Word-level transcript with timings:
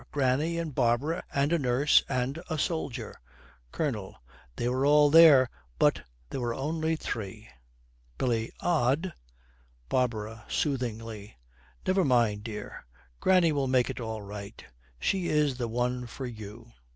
Granny 0.11 0.57
and 0.57 0.73
Barbara 0.73 1.23
and 1.31 1.53
a 1.53 1.59
nurse 1.59 2.01
and 2.09 2.41
a 2.49 2.57
soldier.' 2.57 3.19
COLONEL. 3.71 4.17
'They 4.55 4.67
were 4.67 4.83
all 4.83 5.11
there; 5.11 5.47
but 5.77 6.01
there 6.31 6.41
were 6.41 6.55
only 6.55 6.95
three.' 6.95 7.47
BILLY. 8.17 8.51
'Odd.' 8.61 9.13
BARBARA, 9.89 10.45
soothingly, 10.49 11.37
'Never 11.85 12.03
mind, 12.03 12.43
dear, 12.43 12.83
Granny 13.19 13.51
will 13.51 13.67
make 13.67 13.91
it 13.91 13.99
all 13.99 14.23
right. 14.23 14.65
She 14.99 15.27
is 15.27 15.57
the 15.59 15.67
one 15.67 16.07
for 16.07 16.25
you.' 16.25 16.71